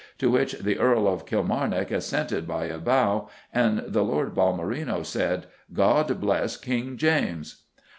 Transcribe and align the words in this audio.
to 0.17 0.31
which 0.31 0.53
the 0.53 0.79
Earl 0.79 1.07
of 1.07 1.27
Kilmarnock 1.27 1.91
assented 1.91 2.47
by 2.47 2.65
a 2.65 2.79
bow, 2.79 3.29
and 3.53 3.83
the 3.85 4.01
Lord 4.03 4.33
Balmerino 4.33 5.05
said, 5.05 5.45
'God 5.71 6.19
bless 6.19 6.57
King 6.57 6.97
James! 6.97 7.61